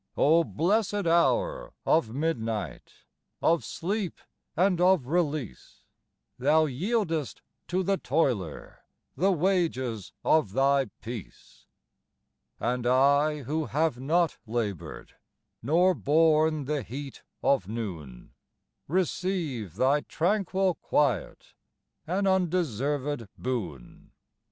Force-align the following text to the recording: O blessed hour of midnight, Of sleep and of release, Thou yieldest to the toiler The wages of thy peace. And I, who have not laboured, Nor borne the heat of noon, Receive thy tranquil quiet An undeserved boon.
O 0.17 0.43
blessed 0.43 1.05
hour 1.05 1.73
of 1.85 2.09
midnight, 2.11 2.91
Of 3.39 3.63
sleep 3.63 4.17
and 4.57 4.81
of 4.81 5.05
release, 5.05 5.83
Thou 6.39 6.65
yieldest 6.65 7.41
to 7.67 7.83
the 7.83 7.97
toiler 7.97 8.79
The 9.15 9.31
wages 9.31 10.11
of 10.25 10.53
thy 10.53 10.85
peace. 11.03 11.67
And 12.59 12.87
I, 12.87 13.43
who 13.43 13.67
have 13.67 13.99
not 13.99 14.39
laboured, 14.47 15.13
Nor 15.61 15.93
borne 15.93 16.65
the 16.65 16.81
heat 16.81 17.21
of 17.43 17.67
noon, 17.67 18.33
Receive 18.87 19.75
thy 19.75 20.01
tranquil 20.01 20.73
quiet 20.73 21.53
An 22.07 22.25
undeserved 22.25 23.27
boon. 23.37 24.11